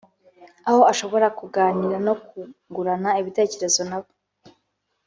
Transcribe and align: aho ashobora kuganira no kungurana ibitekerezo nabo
aho 0.69 0.81
ashobora 0.91 1.27
kuganira 1.39 1.97
no 2.07 2.13
kungurana 2.25 3.09
ibitekerezo 3.21 3.81
nabo 3.89 4.09